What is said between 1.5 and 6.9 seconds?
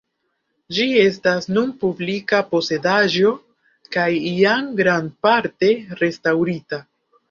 nun publika posedaĵo kaj jam grandparte restaŭrita.